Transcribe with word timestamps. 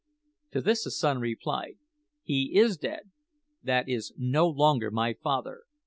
"To 0.53 0.61
this 0.61 0.83
the 0.85 0.89
son 0.89 1.19
replied, 1.19 1.75
`He 2.27 2.55
is 2.55 2.75
dead. 2.75 3.11
That 3.61 3.87
is 3.87 4.13
no 4.17 4.47
longer 4.49 4.89
my 4.89 5.13
father. 5.13 5.59